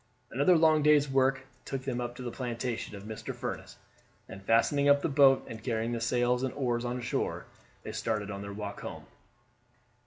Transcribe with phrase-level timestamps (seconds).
[0.31, 3.35] Another long day's work took them up to the plantation of Mr.
[3.35, 3.75] Furniss,
[4.27, 7.45] and fastening up the boat, and carrying the sails and oars on shore,
[7.83, 9.05] they started on their walk home.